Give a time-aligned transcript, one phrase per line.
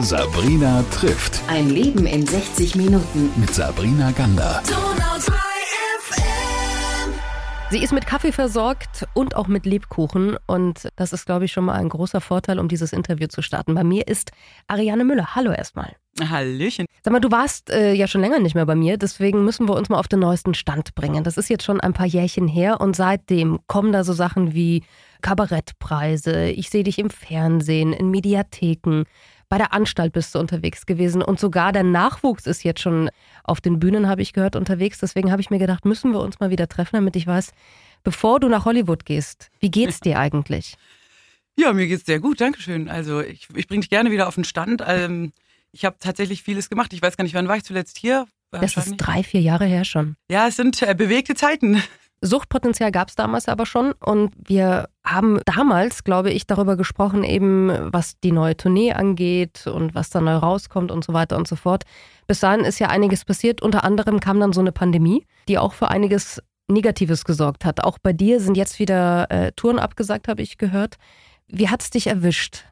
[0.00, 3.30] Sabrina trifft Ein Leben in 60 Minuten.
[3.36, 4.62] mit Sabrina Gander.
[7.70, 10.36] Sie ist mit Kaffee versorgt und auch mit Lebkuchen.
[10.46, 13.74] Und das ist, glaube ich, schon mal ein großer Vorteil, um dieses Interview zu starten.
[13.74, 14.30] Bei mir ist
[14.68, 15.34] Ariane Müller.
[15.34, 15.96] Hallo erstmal.
[16.20, 16.86] Hallöchen.
[17.02, 19.74] Sag mal, du warst äh, ja schon länger nicht mehr bei mir, deswegen müssen wir
[19.74, 21.24] uns mal auf den neuesten Stand bringen.
[21.24, 24.84] Das ist jetzt schon ein paar Jährchen her und seitdem kommen da so Sachen wie
[25.22, 29.04] Kabarettpreise, ich sehe dich im Fernsehen, in Mediatheken,
[29.48, 33.10] bei der Anstalt bist du unterwegs gewesen und sogar der Nachwuchs ist jetzt schon
[33.44, 34.98] auf den Bühnen, habe ich gehört, unterwegs.
[34.98, 37.52] Deswegen habe ich mir gedacht, müssen wir uns mal wieder treffen, damit ich weiß,
[38.02, 40.76] bevor du nach Hollywood gehst, wie geht's dir eigentlich?
[41.58, 42.90] Ja, mir geht's sehr gut, Dankeschön.
[42.90, 44.84] Also ich, ich bringe dich gerne wieder auf den Stand.
[44.86, 45.32] Ähm,
[45.72, 46.92] ich habe tatsächlich vieles gemacht.
[46.92, 48.26] Ich weiß gar nicht, wann war ich zuletzt hier?
[48.50, 50.16] Das ist drei, vier Jahre her schon.
[50.30, 51.82] Ja, es sind äh, bewegte Zeiten.
[52.26, 57.70] Suchtpotenzial gab es damals aber schon und wir haben damals, glaube ich, darüber gesprochen, eben
[57.92, 61.56] was die neue Tournee angeht und was da neu rauskommt und so weiter und so
[61.56, 61.84] fort.
[62.26, 63.62] Bis dahin ist ja einiges passiert.
[63.62, 67.84] Unter anderem kam dann so eine Pandemie, die auch für einiges Negatives gesorgt hat.
[67.84, 70.96] Auch bei dir sind jetzt wieder äh, Touren abgesagt, habe ich gehört.
[71.48, 72.64] Wie hat's dich erwischt?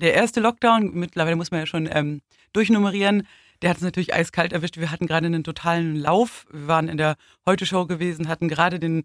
[0.00, 3.26] Der erste Lockdown, mittlerweile muss man ja schon ähm, durchnummerieren,
[3.62, 4.78] der hat es natürlich eiskalt erwischt.
[4.78, 6.46] Wir hatten gerade einen totalen Lauf.
[6.50, 7.16] Wir waren in der
[7.46, 9.04] Heute-Show gewesen, hatten gerade den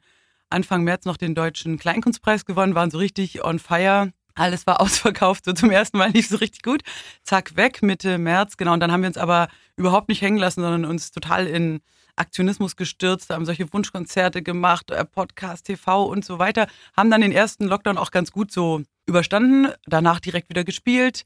[0.49, 4.13] Anfang März noch den deutschen Kleinkunstpreis gewonnen, waren so richtig on fire.
[4.35, 6.81] Alles war ausverkauft, so zum ersten Mal es so richtig gut.
[7.23, 8.73] Zack, weg, Mitte März, genau.
[8.73, 11.81] Und dann haben wir uns aber überhaupt nicht hängen lassen, sondern uns total in
[12.15, 16.67] Aktionismus gestürzt, haben solche Wunschkonzerte gemacht, äh, Podcast, TV und so weiter.
[16.95, 21.23] Haben dann den ersten Lockdown auch ganz gut so überstanden, danach direkt wieder gespielt.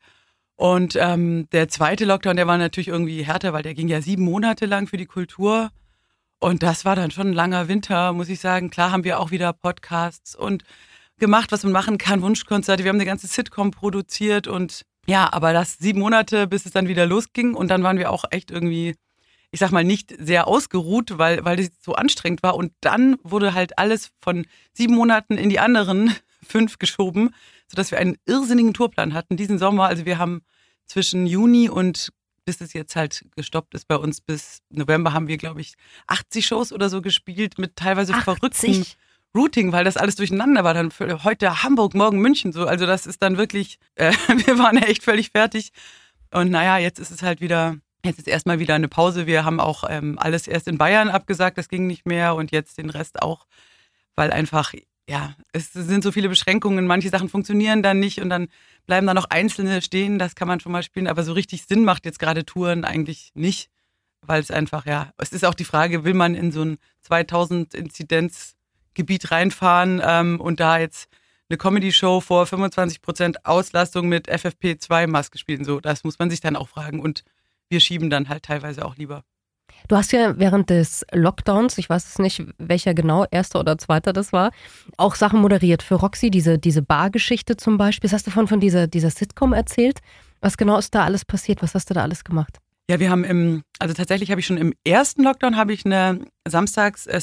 [0.60, 4.26] Und ähm, der zweite Lockdown, der war natürlich irgendwie härter, weil der ging ja sieben
[4.26, 5.70] Monate lang für die Kultur.
[6.38, 8.70] Und das war dann schon ein langer Winter, muss ich sagen.
[8.70, 10.66] Klar haben wir auch wieder Podcasts und
[11.18, 12.84] gemacht, was man machen kann, Wunschkonzerte.
[12.84, 16.90] Wir haben eine ganze Sitcom produziert und ja, aber das sieben Monate, bis es dann
[16.90, 17.54] wieder losging.
[17.54, 18.98] Und dann waren wir auch echt irgendwie,
[19.52, 22.58] ich sag mal, nicht sehr ausgeruht, weil, weil es so anstrengend war.
[22.58, 26.14] Und dann wurde halt alles von sieben Monaten in die anderen
[26.46, 27.34] fünf geschoben,
[27.70, 29.86] sodass wir einen irrsinnigen Tourplan hatten diesen Sommer.
[29.86, 30.42] Also wir haben
[30.86, 32.12] zwischen Juni und
[32.46, 35.76] bis es jetzt halt gestoppt ist bei uns bis November haben wir, glaube ich,
[36.08, 38.86] 80 Shows oder so gespielt mit teilweise verrückten
[39.36, 40.74] Routing, weil das alles durcheinander war.
[40.74, 40.92] Dann
[41.24, 42.66] heute Hamburg, morgen München so.
[42.66, 44.12] Also das ist dann wirklich, äh,
[44.46, 45.72] wir waren ja echt völlig fertig.
[46.32, 49.28] Und naja, jetzt ist es halt wieder, jetzt ist erstmal wieder eine Pause.
[49.28, 52.80] Wir haben auch ähm, alles erst in Bayern abgesagt, das ging nicht mehr und jetzt
[52.80, 53.46] den Rest auch,
[54.16, 54.74] weil einfach,
[55.10, 58.48] ja, es sind so viele Beschränkungen, manche Sachen funktionieren dann nicht und dann
[58.86, 61.84] bleiben da noch einzelne stehen, das kann man schon mal spielen, aber so richtig Sinn
[61.84, 63.72] macht jetzt gerade Touren eigentlich nicht,
[64.22, 67.74] weil es einfach, ja, es ist auch die Frage, will man in so ein 2000
[67.74, 68.56] Inzidenz
[68.94, 71.10] Gebiet reinfahren ähm, und da jetzt
[71.50, 75.64] eine Comedy-Show vor 25% Auslastung mit FFP2-Maske spielen.
[75.64, 77.00] So, das muss man sich dann auch fragen.
[77.00, 77.24] Und
[77.70, 79.24] wir schieben dann halt teilweise auch lieber.
[79.88, 84.14] Du hast ja während des Lockdowns, ich weiß es nicht, welcher genau, erster oder zweiter
[84.14, 84.52] das war,
[84.98, 88.10] auch Sachen moderiert für Roxy, diese, diese Bargeschichte zum Beispiel.
[88.10, 90.00] Was hast du von, von dieser, dieser Sitcom erzählt?
[90.42, 91.62] Was genau ist da alles passiert?
[91.62, 92.60] Was hast du da alles gemacht?
[92.90, 96.22] Ja, wir haben im, also tatsächlich habe ich schon im ersten Lockdown habe ich eine
[96.48, 97.22] Samstags äh,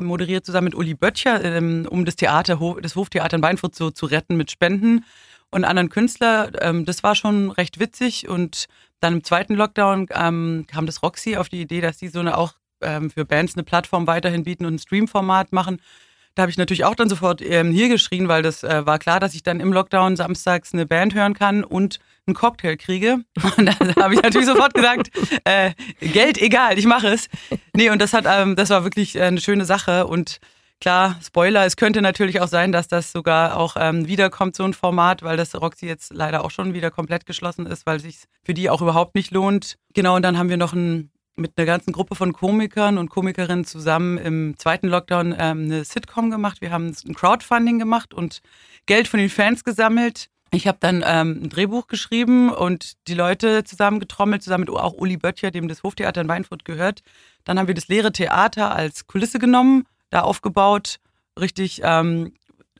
[0.00, 4.06] moderiert zusammen mit Uli Böttcher, ähm, um das Theater, das Hoftheater in Weinfurt so zu
[4.06, 5.04] retten mit Spenden
[5.50, 6.52] und anderen Künstlern.
[6.58, 8.64] Ähm, das war schon recht witzig und
[9.04, 12.38] dann im zweiten Lockdown ähm, kam das Roxy auf die Idee, dass die so eine
[12.38, 15.80] auch ähm, für Bands eine Plattform weiterhin bieten und ein Streamformat machen.
[16.34, 19.20] Da habe ich natürlich auch dann sofort ähm, hier geschrien, weil das äh, war klar,
[19.20, 23.18] dass ich dann im Lockdown samstags eine Band hören kann und einen Cocktail kriege.
[23.56, 25.10] Und dann habe ich natürlich sofort gesagt,
[25.44, 27.28] äh, Geld egal, ich mache es.
[27.74, 30.06] Nee, und das hat, ähm, das war wirklich äh, eine schöne Sache.
[30.06, 30.40] Und
[30.84, 34.74] klar, Spoiler, es könnte natürlich auch sein, dass das sogar auch ähm, wiederkommt, so ein
[34.74, 38.52] Format, weil das Roxy jetzt leider auch schon wieder komplett geschlossen ist, weil sich für
[38.52, 39.78] die auch überhaupt nicht lohnt.
[39.94, 43.64] Genau, und dann haben wir noch ein mit einer ganzen Gruppe von Komikern und Komikerinnen
[43.64, 46.60] zusammen im zweiten Lockdown ähm, eine Sitcom gemacht.
[46.60, 48.42] Wir haben ein Crowdfunding gemacht und
[48.84, 50.28] Geld von den Fans gesammelt.
[50.50, 55.16] Ich habe dann ähm, ein Drehbuch geschrieben und die Leute zusammengetrommelt, zusammen mit auch Uli
[55.16, 57.00] Böttcher, dem das Hoftheater in Weinfurt gehört.
[57.44, 61.00] Dann haben wir das leere Theater als Kulisse genommen, da aufgebaut,
[61.38, 62.32] richtig ähm,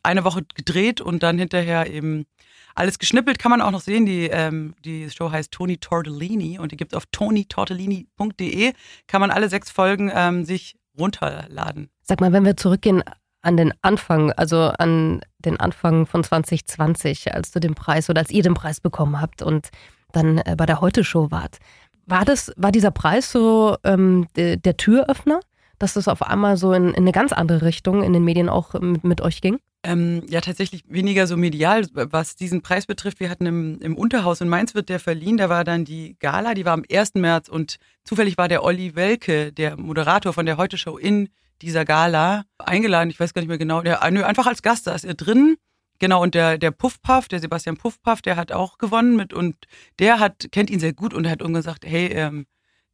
[0.03, 2.27] eine Woche gedreht und dann hinterher eben
[2.75, 4.05] alles geschnippelt kann man auch noch sehen.
[4.05, 8.73] Die, ähm, die Show heißt Tony Tortellini und die gibt es auf tonytortellini.de.
[9.07, 11.89] Kann man alle sechs Folgen ähm, sich runterladen.
[12.03, 13.03] Sag mal, wenn wir zurückgehen
[13.43, 18.31] an den Anfang, also an den Anfang von 2020, als du den Preis oder als
[18.31, 19.69] ihr den Preis bekommen habt und
[20.13, 21.59] dann äh, bei der Heute-Show wart.
[22.07, 25.41] War das, war dieser Preis so ähm, der, der Türöffner,
[25.79, 28.75] dass das auf einmal so in, in eine ganz andere Richtung in den Medien auch
[28.75, 29.59] mit, mit euch ging?
[29.85, 33.21] Ähm, ja, tatsächlich weniger so medial, was diesen Preis betrifft.
[33.21, 35.37] Wir hatten im, im Unterhaus in Mainz wird der verliehen.
[35.37, 37.15] Da war dann die Gala, die war am 1.
[37.15, 41.29] März und zufällig war der Olli Welke, der Moderator von der Heute Show in
[41.61, 43.11] dieser Gala eingeladen.
[43.11, 43.83] Ich weiß gar nicht mehr genau.
[43.83, 45.57] Der, nö, einfach als Gast, da ist er drin.
[45.99, 49.57] Genau, und der, der Puffpuff, der Sebastian Puffpuff, der hat auch gewonnen mit und
[49.99, 52.47] der hat, kennt ihn sehr gut und hat irgendwann gesagt, hey, ähm,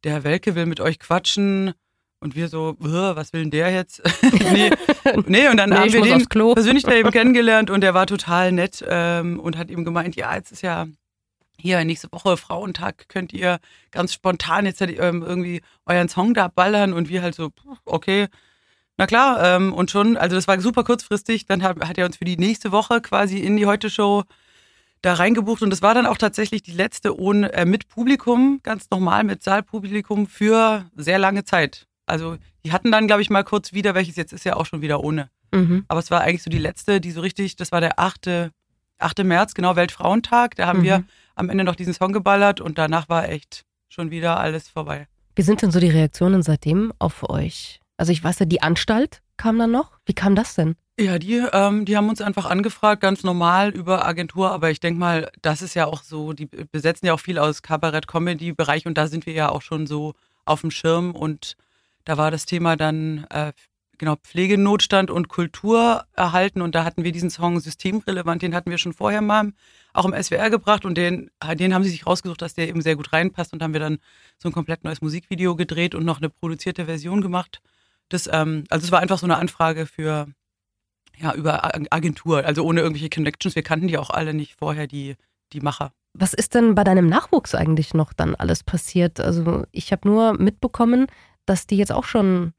[0.03, 1.73] der Welke will mit euch quatschen
[2.21, 4.01] und wir so, was will denn der jetzt?
[4.53, 4.71] nee,
[5.25, 8.51] nee, und dann nee, haben wir den persönlich da eben kennengelernt und der war total
[8.51, 10.85] nett ähm, und hat ihm gemeint, ja, jetzt ist ja
[11.57, 13.59] hier nächste Woche Frauentag, könnt ihr
[13.91, 17.51] ganz spontan jetzt ähm, irgendwie euren Song da ballern und wir halt so,
[17.85, 18.27] okay,
[18.97, 22.17] na klar, ähm, und schon, also das war super kurzfristig, dann hat, hat er uns
[22.17, 24.23] für die nächste Woche quasi in die Heute-Show
[25.01, 28.91] da reingebucht und das war dann auch tatsächlich die letzte ohne, äh, mit Publikum, ganz
[28.91, 31.87] normal mit Saalpublikum für sehr lange Zeit.
[32.05, 34.81] Also die hatten dann, glaube ich, mal kurz wieder, welches jetzt ist ja auch schon
[34.81, 35.29] wieder ohne.
[35.51, 35.85] Mhm.
[35.87, 38.51] Aber es war eigentlich so die letzte, die so richtig, das war der 8.
[38.99, 39.23] 8.
[39.23, 40.55] März, genau, Weltfrauentag.
[40.55, 40.83] Da haben mhm.
[40.83, 41.03] wir
[41.35, 45.07] am Ende noch diesen Song geballert und danach war echt schon wieder alles vorbei.
[45.35, 47.79] Wie sind denn so die Reaktionen seitdem auf euch?
[47.97, 49.99] Also ich weiß ja, die Anstalt kam dann noch.
[50.05, 50.75] Wie kam das denn?
[50.99, 54.99] Ja, die, ähm, die haben uns einfach angefragt, ganz normal über Agentur, aber ich denke
[54.99, 59.07] mal, das ist ja auch so, die besetzen ja auch viel aus Kabarett-Comedy-Bereich und da
[59.07, 60.13] sind wir ja auch schon so
[60.45, 61.55] auf dem Schirm und
[62.05, 63.53] da war das Thema dann äh,
[63.97, 68.79] genau Pflegenotstand und Kultur erhalten und da hatten wir diesen Song systemrelevant, den hatten wir
[68.79, 69.53] schon vorher mal
[69.93, 72.95] auch im SWR gebracht und den, den haben sie sich rausgesucht, dass der eben sehr
[72.95, 73.99] gut reinpasst und haben wir dann
[74.37, 77.61] so ein komplett neues Musikvideo gedreht und noch eine produzierte Version gemacht.
[78.09, 80.27] Das, ähm, also es war einfach so eine Anfrage für
[81.17, 83.55] ja über Agentur, also ohne irgendwelche Connections.
[83.55, 85.15] Wir kannten die auch alle nicht vorher die
[85.53, 85.93] die Macher.
[86.13, 89.19] Was ist denn bei deinem Nachwuchs eigentlich noch dann alles passiert?
[89.19, 91.07] Also ich habe nur mitbekommen,
[91.45, 92.53] dass die jetzt auch schon,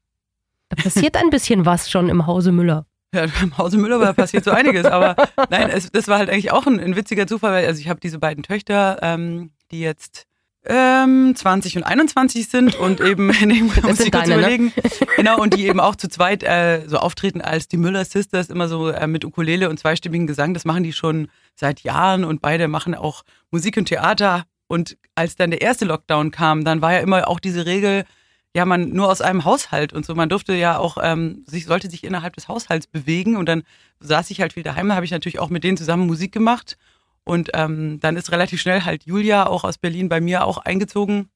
[0.69, 2.85] da passiert ein bisschen was schon im Hause Müller.
[3.13, 5.15] Ja, im Hause Müller passiert so einiges, aber
[5.49, 7.99] nein, es, das war halt eigentlich auch ein, ein witziger Zufall, weil also ich habe
[7.99, 10.25] diese beiden Töchter, ähm, die jetzt
[10.65, 14.35] ähm, 20 und 21 sind und eben in dem muss ich kurz ne?
[14.35, 14.65] überlegen.
[14.65, 14.83] Ne?
[15.17, 18.67] Genau, und die eben auch zu zweit äh, so auftreten als die Müller Sisters, immer
[18.67, 20.53] so äh, mit Ukulele und zweistimmigen Gesang.
[20.53, 24.45] Das machen die schon seit Jahren und beide machen auch Musik und Theater.
[24.67, 28.05] Und als dann der erste Lockdown kam, dann war ja immer auch diese Regel,
[28.55, 30.13] ja, man nur aus einem Haushalt und so.
[30.13, 33.63] Man durfte ja auch, ähm, sich, sollte sich innerhalb des Haushalts bewegen und dann
[33.99, 34.89] saß ich halt wieder daheim.
[34.89, 36.77] Da habe ich natürlich auch mit denen zusammen Musik gemacht.
[37.23, 41.29] Und ähm, dann ist relativ schnell halt Julia auch aus Berlin bei mir auch eingezogen.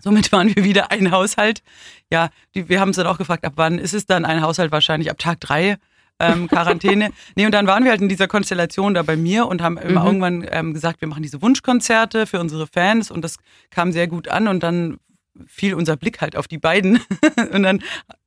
[0.00, 1.62] Somit waren wir wieder ein Haushalt.
[2.10, 4.72] Ja, die, wir haben uns dann auch gefragt, ab wann ist es dann ein Haushalt?
[4.72, 5.76] Wahrscheinlich ab Tag drei
[6.18, 7.10] ähm, Quarantäne.
[7.36, 9.96] nee, und dann waren wir halt in dieser Konstellation da bei mir und haben mhm.
[9.96, 13.36] irgendwann ähm, gesagt, wir machen diese Wunschkonzerte für unsere Fans und das
[13.70, 14.98] kam sehr gut an und dann
[15.46, 17.00] fiel unser Blick halt auf die beiden.
[17.52, 17.82] und dann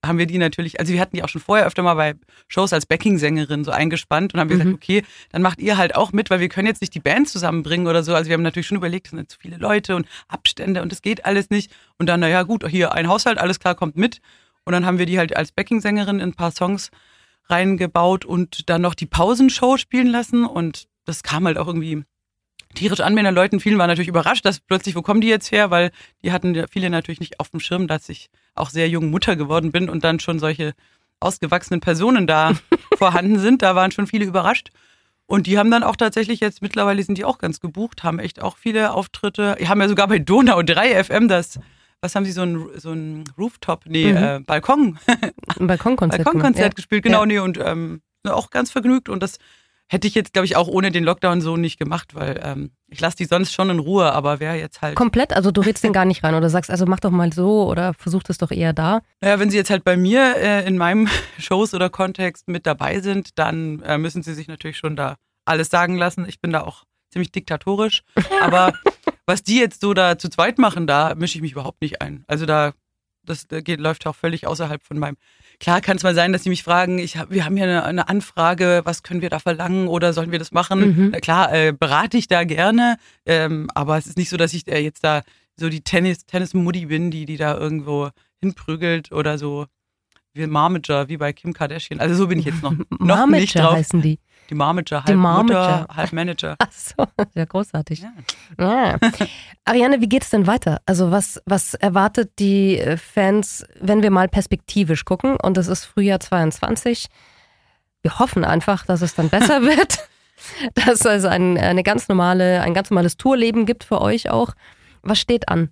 [0.06, 2.16] haben wir die natürlich, also wir hatten die auch schon vorher öfter mal bei
[2.48, 4.58] Shows als Backing-Sängerin so eingespannt und haben mhm.
[4.58, 7.30] gesagt, okay, dann macht ihr halt auch mit, weil wir können jetzt nicht die Band
[7.30, 8.16] zusammenbringen oder so.
[8.16, 11.02] Also wir haben natürlich schon überlegt, es sind zu viele Leute und Abstände und das
[11.02, 11.72] geht alles nicht.
[11.98, 14.20] Und dann, naja, gut, hier ein Haushalt, alles klar, kommt mit.
[14.64, 16.90] Und dann haben wir die halt als Backing-Sängerin in ein paar Songs
[17.48, 20.46] reingebaut und dann noch die Pausenshow spielen lassen.
[20.46, 22.04] Und das kam halt auch irgendwie
[22.76, 23.30] tierisch an mir.
[23.32, 25.72] Leuten, vielen waren natürlich überrascht, dass plötzlich, wo kommen die jetzt her?
[25.72, 25.92] Weil
[26.24, 29.72] die hatten viele natürlich nicht auf dem Schirm, dass ich auch sehr jung Mutter geworden
[29.72, 30.74] bin und dann schon solche
[31.20, 32.54] ausgewachsenen Personen da
[32.98, 33.62] vorhanden sind.
[33.62, 34.70] Da waren schon viele überrascht.
[35.28, 38.42] Und die haben dann auch tatsächlich jetzt, mittlerweile sind die auch ganz gebucht, haben echt
[38.42, 39.58] auch viele Auftritte.
[39.60, 41.60] Die haben ja sogar bei Donau 3 FM das,
[42.00, 44.18] was haben sie, so ein, so ein Rooftop, nee, mhm.
[44.18, 45.00] äh, Balkon.
[45.60, 46.24] Ein Balkonkonzert.
[46.24, 46.76] Balkonkonzert ja.
[46.76, 47.26] gespielt, genau, ja.
[47.26, 49.10] nee, und ähm, auch ganz vergnügt.
[49.10, 49.40] Und das
[49.88, 53.00] Hätte ich jetzt, glaube ich, auch ohne den Lockdown so nicht gemacht, weil ähm, ich
[53.00, 54.96] lasse die sonst schon in Ruhe, aber wer jetzt halt.
[54.96, 55.34] Komplett?
[55.34, 57.94] Also du redest den gar nicht rein oder sagst, also mach doch mal so oder
[57.94, 59.02] versuch das doch eher da?
[59.22, 63.00] Naja, wenn sie jetzt halt bei mir äh, in meinem Shows oder Kontext mit dabei
[63.02, 66.26] sind, dann äh, müssen sie sich natürlich schon da alles sagen lassen.
[66.28, 68.02] Ich bin da auch ziemlich diktatorisch.
[68.42, 68.74] Aber
[69.26, 72.24] was die jetzt so da zu zweit machen, da mische ich mich überhaupt nicht ein.
[72.28, 72.74] Also da,
[73.26, 75.18] das geht, läuft auch völlig außerhalb von meinem
[75.60, 77.84] Klar kann es mal sein, dass sie mich fragen, ich hab, wir haben hier eine,
[77.86, 80.80] eine, Anfrage, was können wir da verlangen oder sollen wir das machen?
[80.80, 81.12] Mhm.
[81.22, 84.80] klar, äh, berate ich da gerne, ähm, aber es ist nicht so, dass ich äh,
[84.80, 85.22] jetzt da
[85.56, 88.10] so die Tennis, Tennis-Muddy bin, die, die da irgendwo
[88.42, 89.66] hinprügelt oder so
[90.34, 92.00] wie Marmager, wie bei Kim Kardashian.
[92.00, 93.76] Also so bin ich jetzt noch, noch nicht drauf.
[93.76, 94.20] heißen die.
[94.50, 95.80] Die Marmager, halb die Marmager.
[95.80, 96.56] Mutter, halb Manager.
[96.60, 98.00] Ach so, ja großartig.
[98.00, 98.14] Ja.
[98.60, 99.00] Ja.
[99.66, 100.82] Ariane, wie geht es denn weiter?
[100.86, 105.38] Also was, was erwartet die äh, Fans, wenn wir mal perspektivisch gucken?
[105.38, 107.08] Und es ist Frühjahr 22.
[108.04, 110.08] Wir hoffen einfach, dass es dann besser wird.
[110.76, 114.54] dass es ein, eine ganz normale, ein ganz normales Tourleben gibt für euch auch.
[115.02, 115.70] Was steht an?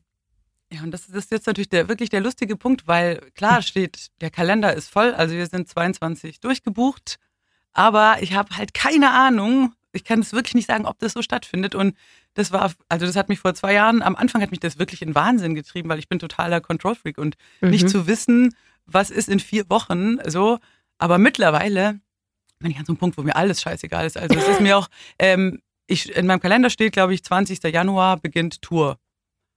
[0.72, 4.32] Ja, und das ist jetzt natürlich der, wirklich der lustige Punkt, weil klar steht, der
[4.32, 7.20] Kalender ist voll, also wir sind 22 durchgebucht
[7.74, 9.74] aber ich habe halt keine Ahnung.
[9.92, 11.75] Ich kann es wirklich nicht sagen, ob das so stattfindet.
[11.75, 11.96] Und
[12.34, 15.01] das war, also das hat mich vor zwei Jahren, am Anfang hat mich das wirklich
[15.01, 17.70] in Wahnsinn getrieben, weil ich bin totaler Control-Freak und mhm.
[17.70, 20.60] nicht zu wissen, was ist in vier Wochen so.
[20.98, 22.00] Aber mittlerweile
[22.60, 24.18] bin ich an so einem Punkt, wo mir alles scheißegal ist.
[24.18, 24.88] Also es ist mir auch,
[25.20, 27.62] ähm, ich, in meinem Kalender steht, glaube ich, 20.
[27.63, 28.98] Januar beginnt Tour.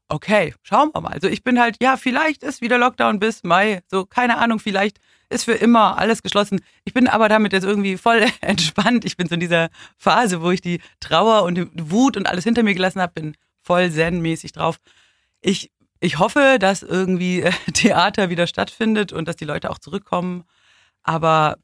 [0.08, 1.12] Okay, schauen wir mal.
[1.12, 3.82] Also ich bin halt, ja, vielleicht ist wieder Lockdown bis Mai.
[3.90, 6.60] So, keine Ahnung, vielleicht ist für immer alles geschlossen.
[6.84, 9.04] Ich bin aber damit jetzt irgendwie voll entspannt.
[9.04, 12.44] Ich bin so in dieser Phase, wo ich die Trauer und die Wut und alles
[12.44, 14.78] hinter mir gelassen habe, bin voll zen-mäßig drauf.
[15.40, 20.44] Ich, ich hoffe, dass irgendwie Theater wieder stattfindet und dass die Leute auch zurückkommen.
[21.02, 21.56] Aber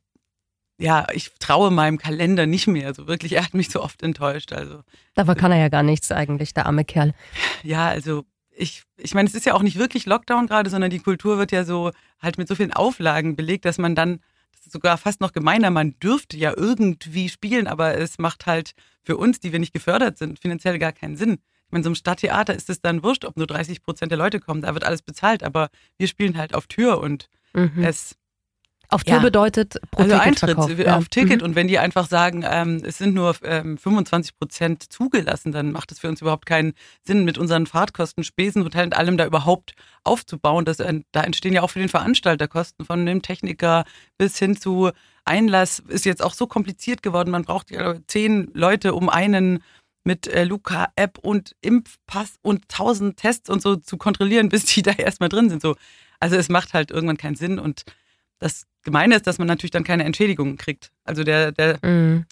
[0.78, 2.92] ja, ich traue meinem Kalender nicht mehr.
[2.95, 4.52] So wirklich, er hat mich so oft enttäuscht.
[4.52, 4.83] Also.
[5.14, 7.14] Dabei kann er ja gar nichts eigentlich, der arme Kerl.
[7.62, 8.25] Ja, also
[8.56, 11.52] ich, ich meine, es ist ja auch nicht wirklich Lockdown gerade, sondern die Kultur wird
[11.52, 11.90] ja so
[12.21, 14.21] halt mit so vielen Auflagen belegt, dass man dann,
[14.52, 18.73] das ist sogar fast noch gemeiner, man dürfte ja irgendwie spielen, aber es macht halt
[19.02, 21.38] für uns, die wir nicht gefördert sind, finanziell gar keinen Sinn.
[21.66, 24.40] Ich meine, so im Stadttheater ist es dann wurscht, ob nur 30 Prozent der Leute
[24.40, 27.82] kommen, da wird alles bezahlt, aber wir spielen halt auf Tür und mhm.
[27.82, 28.16] es
[28.92, 29.20] auf Tür ja.
[29.20, 30.96] bedeutet pro also Ticket Eintritt ja.
[30.96, 31.46] auf Ticket mhm.
[31.46, 35.92] und wenn die einfach sagen, ähm, es sind nur ähm, 25 Prozent zugelassen, dann macht
[35.92, 39.75] es für uns überhaupt keinen Sinn, mit unseren Fahrtkosten, Spesen, Hotel und allem da überhaupt
[40.04, 40.64] aufzubauen.
[40.64, 43.84] Das, äh, da entstehen ja auch für den Veranstalter Kosten von dem Techniker
[44.18, 44.90] bis hin zu
[45.25, 47.30] Einlass ist jetzt auch so kompliziert geworden.
[47.30, 49.62] Man braucht ja zehn Leute, um einen
[50.04, 54.92] mit äh, Luca-App und Impfpass und tausend Tests und so zu kontrollieren, bis die da
[54.92, 55.62] erstmal drin sind.
[55.62, 55.76] So.
[56.20, 57.84] Also es macht halt irgendwann keinen Sinn und
[58.42, 60.92] das Gemeine ist, dass man natürlich dann keine Entschädigung kriegt.
[61.04, 62.26] Also der, der, mhm.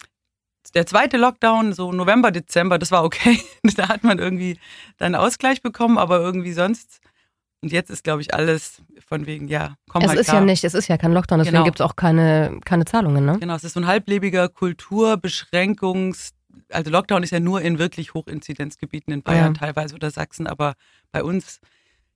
[0.73, 3.39] der zweite Lockdown, so November, Dezember, das war okay.
[3.75, 4.59] da hat man irgendwie
[4.97, 6.99] dann Ausgleich bekommen, aber irgendwie sonst.
[7.63, 10.39] Und jetzt ist, glaube ich, alles von wegen, ja, komm Es halt ist klar.
[10.39, 11.65] ja nicht, es ist ja kein Lockdown, deswegen genau.
[11.65, 13.37] gibt es auch keine, keine Zahlungen, ne?
[13.39, 16.33] Genau, es ist so ein halblebiger Kulturbeschränkungs-
[16.69, 19.59] also Lockdown ist ja nur in wirklich Hochinzidenzgebieten in Bayern ja.
[19.59, 20.73] teilweise oder Sachsen, aber
[21.11, 21.59] bei uns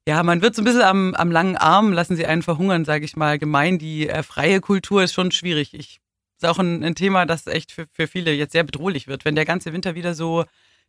[0.07, 3.05] ja, man wird so ein bisschen am, am langen Arm, lassen sie einen verhungern, sage
[3.05, 3.39] ich mal.
[3.39, 5.73] Gemein, die äh, freie Kultur ist schon schwierig.
[5.73, 5.99] Ich
[6.37, 9.25] ist auch ein, ein Thema, das echt für, für viele jetzt sehr bedrohlich wird.
[9.25, 10.45] Wenn der ganze Winter wieder so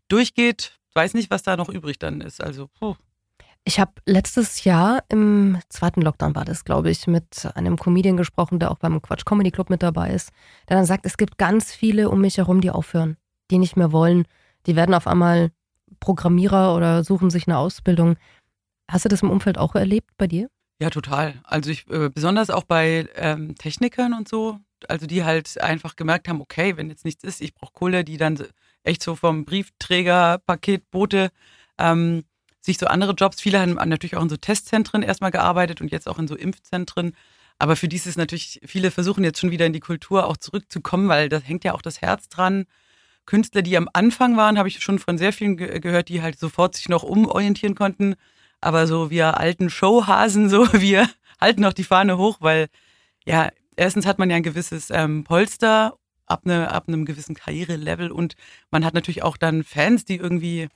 [0.09, 2.43] durchgeht, weiß nicht, was da noch übrig dann ist.
[2.43, 2.97] Also, puh.
[3.65, 8.61] Ich habe letztes Jahr im zweiten Lockdown war das, glaube ich, mit einem Comedian gesprochen,
[8.61, 10.31] der auch beim Quatsch Comedy Club mit dabei ist,
[10.69, 13.17] der dann sagt, es gibt ganz viele um mich herum, die aufhören,
[13.51, 14.27] die nicht mehr wollen.
[14.67, 15.51] Die werden auf einmal
[15.99, 18.17] Programmierer oder suchen sich eine Ausbildung.
[18.89, 20.49] Hast du das im Umfeld auch erlebt bei dir?
[20.81, 21.41] Ja, total.
[21.45, 26.29] Also ich, äh, besonders auch bei ähm, Technikern und so, also die halt einfach gemerkt
[26.29, 28.39] haben, okay, wenn jetzt nichts ist, ich brauche Kohle, die dann
[28.85, 31.31] echt so vom Briefträger, Paketbote,
[31.79, 32.25] ähm,
[32.61, 36.09] sich so andere Jobs, viele haben natürlich auch in so Testzentren erstmal gearbeitet und jetzt
[36.09, 37.17] auch in so Impfzentren.
[37.59, 41.09] Aber für dies ist natürlich, viele versuchen jetzt schon wieder in die Kultur auch zurückzukommen,
[41.09, 42.67] weil da hängt ja auch das Herz dran.
[43.25, 46.39] Künstler, die am Anfang waren, habe ich schon von sehr vielen ge gehört, die halt
[46.39, 48.17] sofort sich noch umorientieren konnten
[48.67, 51.09] aber so wir alten Showhasen, so wir
[51.41, 52.67] halten noch die Fahne hoch, weil
[53.25, 55.97] ja, erstens hat man ja ein gewisses ähm, Polster
[56.27, 58.35] ab, ne, ab einem gewissen Karrierelevel und
[58.73, 60.69] man hat natürlich auch dann Fans, die irgendwie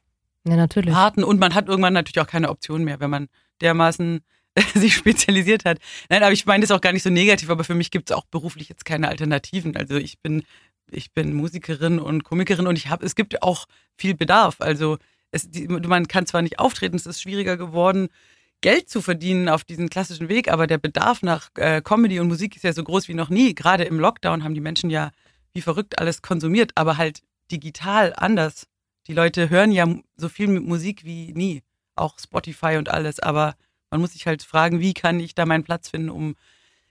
[0.47, 0.95] ja, natürlich.
[0.95, 3.29] warten und man hat irgendwann natürlich auch keine Option mehr, wenn man
[3.61, 4.21] dermaßen
[4.75, 5.79] sich spezialisiert hat.
[6.09, 8.17] Nein, aber ich meine das auch gar nicht so negativ, aber für mich gibt es
[8.17, 9.77] auch beruflich jetzt keine Alternativen.
[9.77, 10.45] Also ich bin,
[10.91, 13.67] ich bin Musikerin und Komikerin und ich habe, es gibt auch
[13.97, 14.57] viel Bedarf.
[14.61, 14.99] Also
[15.31, 18.09] es, die, man kann zwar nicht auftreten, es ist schwieriger geworden,
[18.63, 22.57] Geld zu verdienen auf diesen klassischen Weg, aber der Bedarf nach äh, Comedy und Musik
[22.57, 23.55] ist ja so groß wie noch nie.
[23.55, 25.13] Gerade im Lockdown haben die Menschen ja
[25.53, 28.67] wie verrückt alles konsumiert, aber halt digital anders.
[29.07, 31.63] Die Leute hören ja so viel Musik wie nie,
[31.97, 33.55] auch Spotify und alles, aber
[33.91, 36.37] man muss sich halt fragen, wie kann ich da meinen Platz finden, um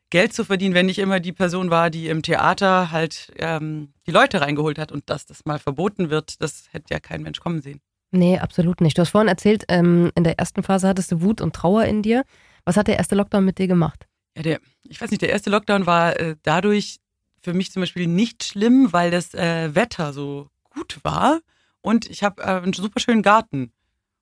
[0.10, 4.12] Geld zu verdienen, wenn ich immer die Person war, die im Theater halt ähm, die
[4.12, 7.62] Leute reingeholt hat und dass das mal verboten wird, das hätte ja kein Mensch kommen
[7.62, 7.79] sehen.
[8.12, 8.98] Nee, absolut nicht.
[8.98, 12.01] Du hast vorhin erzählt, ähm, in der ersten Phase hattest du Wut und Trauer in
[12.01, 12.24] dir.
[12.66, 14.08] Was hat der erste Lockdown mit dir gemacht?
[14.36, 17.00] Ja, der, ich weiß nicht, der erste Lockdown war äh, dadurch
[17.42, 21.39] für mich zum Beispiel nicht schlimm, weil das äh, Wetter so gut war
[21.82, 23.72] und ich habe äh, einen super schönen Garten.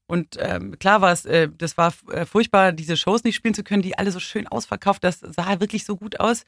[0.09, 3.63] Und ähm, klar war es, äh, das war äh, furchtbar, diese Shows nicht spielen zu
[3.63, 6.43] können, die alle so schön ausverkauft, das sah wirklich so gut aus.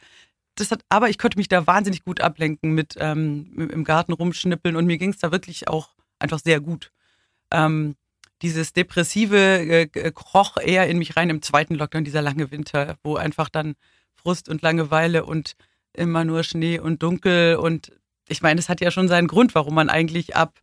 [0.55, 4.75] Das hat, aber ich konnte mich da wahnsinnig gut ablenken mit ähm, im Garten rumschnippeln
[4.75, 6.91] und mir ging es da wirklich auch einfach sehr gut
[7.51, 7.95] ähm,
[8.41, 13.15] dieses Depressive äh, kroch eher in mich rein im zweiten Lockdown, dieser lange Winter, wo
[13.15, 13.75] einfach dann
[14.15, 15.55] Frust und Langeweile und
[15.93, 17.91] immer nur Schnee und Dunkel und
[18.29, 20.59] ich meine, es hat ja schon seinen Grund, warum man eigentlich ab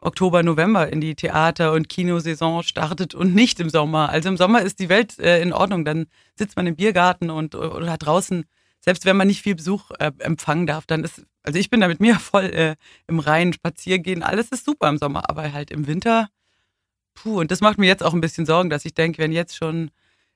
[0.00, 4.10] Oktober, November in die Theater- und Kinosaison startet und nicht im Sommer.
[4.10, 7.54] Also im Sommer ist die Welt äh, in Ordnung, dann sitzt man im Biergarten und
[7.54, 8.44] oder draußen
[8.84, 11.88] selbst wenn man nicht viel Besuch äh, empfangen darf, dann ist, also ich bin da
[11.88, 15.70] mit mir voll äh, im Rhein spazieren gehen, alles ist super im Sommer, aber halt
[15.70, 16.28] im Winter,
[17.14, 19.56] puh, und das macht mir jetzt auch ein bisschen Sorgen, dass ich denke, wenn jetzt
[19.56, 19.90] schon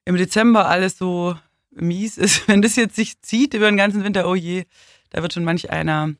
[0.04, 1.36] im Dezember alles so
[1.70, 4.64] mies ist, wenn das jetzt sich zieht über den ganzen Winter, oh je,
[5.10, 6.14] da wird schon manch einer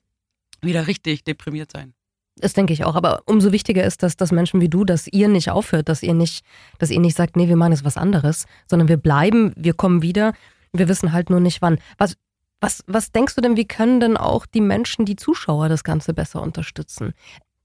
[0.62, 1.95] wieder richtig deprimiert sein.
[2.38, 2.97] Das denke ich auch.
[2.97, 6.12] Aber umso wichtiger ist, dass, dass Menschen wie du, dass ihr nicht aufhört, dass ihr
[6.12, 6.45] nicht,
[6.78, 10.02] dass ihr nicht sagt, nee, wir machen jetzt was anderes, sondern wir bleiben, wir kommen
[10.02, 10.35] wieder.
[10.78, 11.78] Wir wissen halt nur nicht wann.
[11.99, 12.16] Was,
[12.61, 16.14] was, was denkst du denn, wie können denn auch die Menschen, die Zuschauer das Ganze
[16.14, 17.12] besser unterstützen?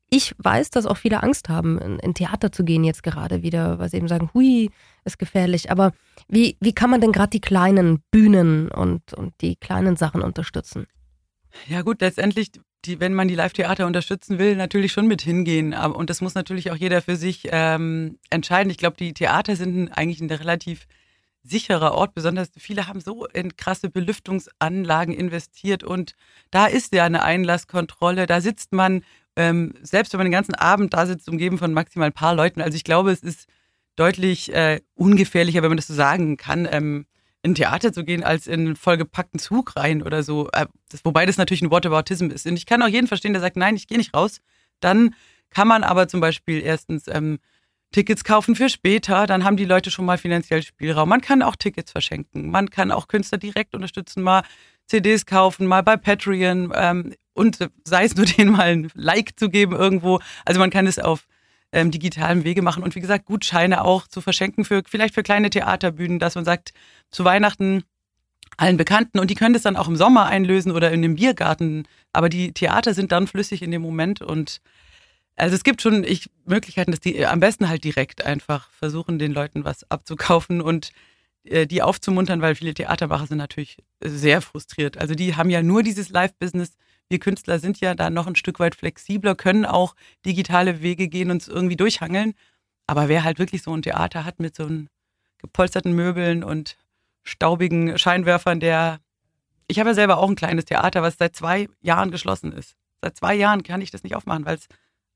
[0.09, 3.79] Ich weiß, dass auch viele Angst haben, in, in Theater zu gehen jetzt gerade wieder,
[3.79, 4.69] weil sie eben sagen, hui,
[5.05, 5.71] ist gefährlich.
[5.71, 5.93] Aber
[6.27, 10.85] wie, wie kann man denn gerade die kleinen Bühnen und, und die kleinen Sachen unterstützen?
[11.67, 12.51] Ja gut, letztendlich,
[12.83, 15.73] die, wenn man die Live-Theater unterstützen will, natürlich schon mit hingehen.
[15.73, 18.69] Und das muss natürlich auch jeder für sich ähm, entscheiden.
[18.69, 20.87] Ich glaube, die Theater sind eigentlich ein relativ
[21.43, 22.13] sicherer Ort.
[22.13, 26.13] Besonders viele haben so in krasse Belüftungsanlagen investiert und
[26.51, 28.27] da ist ja eine Einlasskontrolle.
[28.27, 29.03] Da sitzt man,
[29.35, 32.61] ähm, selbst wenn man den ganzen Abend da sitzt, umgeben von maximal ein paar Leuten.
[32.61, 33.47] Also ich glaube, es ist
[33.95, 37.05] deutlich äh, ungefährlicher, wenn man das so sagen kann, ähm,
[37.43, 40.49] in Theater zu gehen, als in einen vollgepackten Zug rein oder so.
[40.51, 42.45] Äh, das, wobei das natürlich ein Whataboutism ist.
[42.45, 44.41] Und ich kann auch jeden verstehen, der sagt, nein, ich gehe nicht raus.
[44.79, 45.15] Dann
[45.49, 47.39] kann man aber zum Beispiel erstens ähm,
[47.91, 51.09] Tickets kaufen für später, dann haben die Leute schon mal finanziell Spielraum.
[51.09, 54.43] Man kann auch Tickets verschenken, man kann auch Künstler direkt unterstützen, mal
[54.87, 59.49] CDs kaufen, mal bei Patreon ähm, und sei es nur denen mal ein Like zu
[59.49, 60.19] geben irgendwo.
[60.45, 61.27] Also man kann es auf
[61.73, 65.49] ähm, digitalem Wege machen und wie gesagt Gutscheine auch zu verschenken für vielleicht für kleine
[65.49, 66.73] Theaterbühnen, dass man sagt
[67.09, 67.83] zu Weihnachten
[68.57, 71.87] allen Bekannten und die können das dann auch im Sommer einlösen oder in dem Biergarten.
[72.13, 74.61] Aber die Theater sind dann flüssig in dem Moment und
[75.35, 79.31] also es gibt schon ich, Möglichkeiten, dass die am besten halt direkt einfach versuchen, den
[79.31, 80.91] Leuten was abzukaufen und
[81.43, 84.97] äh, die aufzumuntern, weil viele Theatermacher sind natürlich sehr frustriert.
[84.97, 86.77] Also die haben ja nur dieses Live-Business.
[87.09, 89.95] Wir Künstler sind ja da noch ein Stück weit flexibler, können auch
[90.25, 92.33] digitale Wege gehen und irgendwie durchhangeln.
[92.87, 94.69] Aber wer halt wirklich so ein Theater hat mit so
[95.39, 96.77] gepolsterten Möbeln und
[97.23, 98.99] staubigen Scheinwerfern, der.
[99.67, 102.75] Ich habe ja selber auch ein kleines Theater, was seit zwei Jahren geschlossen ist.
[103.01, 104.67] Seit zwei Jahren kann ich das nicht aufmachen, weil es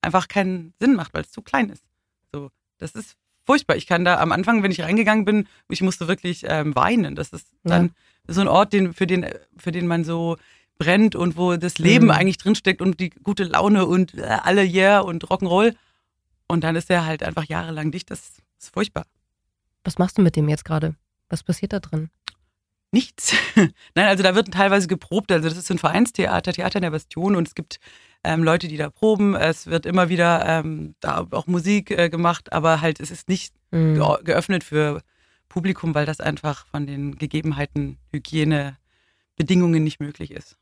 [0.05, 1.83] einfach keinen Sinn macht, weil es zu klein ist.
[2.31, 3.75] So, das ist furchtbar.
[3.75, 7.15] Ich kann da am Anfang, wenn ich reingegangen bin, ich musste wirklich ähm, weinen.
[7.15, 7.91] Das ist dann
[8.27, 8.33] ja.
[8.33, 9.25] so ein Ort, den, für, den,
[9.57, 10.37] für den man so
[10.77, 12.11] brennt und wo das Leben mhm.
[12.11, 15.75] eigentlich drinsteckt und die gute Laune und äh, alle Yeah und Rock'n'Roll.
[16.47, 18.11] Und dann ist er halt einfach jahrelang dicht.
[18.11, 18.19] Das
[18.59, 19.05] ist furchtbar.
[19.83, 20.95] Was machst du mit dem jetzt gerade?
[21.29, 22.09] Was passiert da drin?
[22.95, 23.33] Nichts.
[23.55, 25.29] Nein, also da wird teilweise geprobt.
[25.29, 27.81] Also das ist ein Vereinstheater, Theater in der Bastion und es gibt
[28.23, 29.35] ähm, Leute, die da proben.
[29.35, 33.53] Es wird immer wieder ähm, da auch Musik äh, gemacht, aber halt es ist nicht
[33.71, 34.01] mhm.
[34.23, 35.01] geöffnet für
[35.49, 40.55] Publikum, weil das einfach von den Gegebenheiten, Hygienebedingungen nicht möglich ist.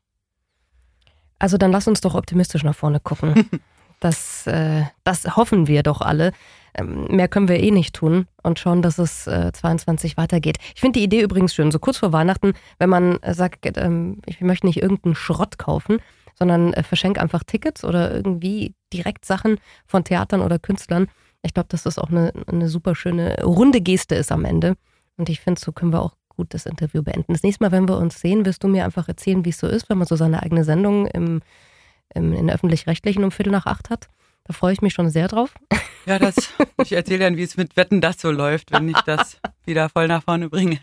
[1.38, 3.48] Also dann lass uns doch optimistisch nach vorne gucken.
[4.04, 6.32] das, äh, das hoffen wir doch alle.
[6.76, 10.58] Ähm, mehr können wir eh nicht tun und schauen, dass es äh, 22 weitergeht.
[10.74, 14.20] Ich finde die Idee übrigens schön, so kurz vor Weihnachten, wenn man äh, sagt, ähm,
[14.26, 15.98] ich möchte nicht irgendeinen Schrott kaufen,
[16.34, 21.08] sondern äh, verschenk einfach Tickets oder irgendwie direkt Sachen von Theatern oder Künstlern.
[21.42, 24.74] Ich glaube, dass das auch eine, eine super schöne runde Geste ist am Ende.
[25.16, 27.32] Und ich finde, so können wir auch gut das Interview beenden.
[27.32, 29.68] Das nächste Mal, wenn wir uns sehen, wirst du mir einfach erzählen, wie es so
[29.68, 31.40] ist, wenn man so seine eigene Sendung im,
[32.14, 34.08] im, in der öffentlich-rechtlichen um Viertel nach acht hat.
[34.44, 35.54] Da freue ich mich schon sehr drauf.
[36.06, 36.36] Ja, das,
[36.82, 40.06] ich erzähle dann, wie es mit Wetten das so läuft, wenn ich das wieder voll
[40.06, 40.80] nach vorne bringe.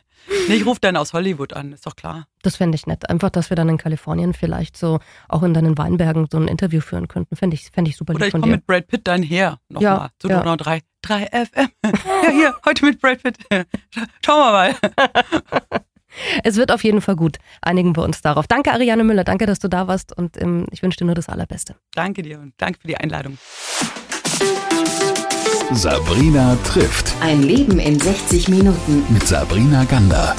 [0.48, 2.28] Nee, ich rufe dann aus Hollywood an, ist doch klar.
[2.44, 3.10] Das fände ich nett.
[3.10, 6.82] Einfach, dass wir dann in Kalifornien vielleicht so auch in deinen Weinbergen so ein Interview
[6.82, 7.36] führen könnten.
[7.36, 9.60] Fände ich, fänd ich super Oder ich komme mit Brad Pitt dann her.
[9.70, 9.84] Nochmal.
[9.84, 10.40] Ja, zu ja.
[10.40, 10.82] Donau 3.
[11.02, 11.70] 3 FM.
[11.84, 13.38] ja, hier, heute mit Brad Pitt.
[14.26, 15.82] Schauen wir mal.
[16.44, 17.38] Es wird auf jeden Fall gut.
[17.62, 18.48] Einigen wir uns darauf.
[18.48, 19.24] Danke, Ariane Müller.
[19.24, 20.16] Danke, dass du da warst.
[20.18, 21.76] Und ähm, ich wünsche dir nur das Allerbeste.
[21.94, 23.38] Danke dir und danke für die Einladung.
[25.74, 27.14] Sabrina trifft.
[27.22, 29.04] Ein Leben in 60 Minuten.
[29.10, 30.36] Mit Sabrina Gander.